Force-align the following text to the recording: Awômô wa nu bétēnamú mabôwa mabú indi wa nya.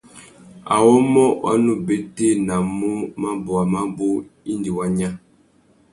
Awômô 0.75 1.23
wa 1.43 1.53
nu 1.63 1.73
bétēnamú 1.85 2.91
mabôwa 3.21 3.63
mabú 3.73 4.07
indi 4.51 4.69
wa 4.77 4.85
nya. 4.97 5.09